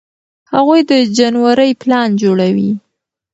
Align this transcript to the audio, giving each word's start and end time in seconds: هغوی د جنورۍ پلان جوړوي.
هغوی 0.53 0.81
د 0.89 0.91
جنورۍ 1.17 1.71
پلان 1.81 2.09
جوړوي. 2.21 2.71